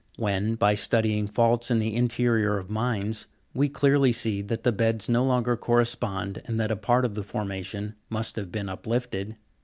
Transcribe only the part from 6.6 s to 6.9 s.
a